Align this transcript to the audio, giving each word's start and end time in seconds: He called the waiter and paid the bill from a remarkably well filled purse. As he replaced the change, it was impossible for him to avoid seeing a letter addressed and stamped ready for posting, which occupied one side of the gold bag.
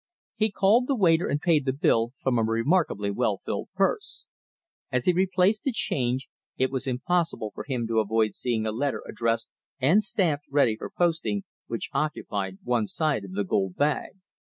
He 0.35 0.49
called 0.49 0.87
the 0.87 0.95
waiter 0.95 1.27
and 1.27 1.39
paid 1.39 1.65
the 1.65 1.71
bill 1.73 2.13
from 2.23 2.39
a 2.39 2.43
remarkably 2.43 3.11
well 3.11 3.37
filled 3.45 3.69
purse. 3.75 4.25
As 4.91 5.05
he 5.05 5.13
replaced 5.13 5.61
the 5.61 5.71
change, 5.71 6.27
it 6.57 6.71
was 6.71 6.87
impossible 6.87 7.51
for 7.53 7.65
him 7.65 7.85
to 7.85 7.99
avoid 7.99 8.33
seeing 8.33 8.65
a 8.65 8.71
letter 8.71 9.03
addressed 9.07 9.51
and 9.79 10.01
stamped 10.01 10.45
ready 10.49 10.75
for 10.75 10.89
posting, 10.89 11.43
which 11.67 11.91
occupied 11.93 12.57
one 12.63 12.87
side 12.87 13.23
of 13.23 13.33
the 13.33 13.43
gold 13.43 13.75
bag. 13.75 14.13